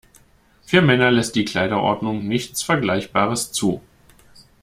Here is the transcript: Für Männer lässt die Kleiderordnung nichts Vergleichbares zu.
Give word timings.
Für 0.65 0.81
Männer 0.81 1.11
lässt 1.11 1.35
die 1.35 1.45
Kleiderordnung 1.45 2.27
nichts 2.27 2.63
Vergleichbares 2.63 3.51
zu. 3.51 3.83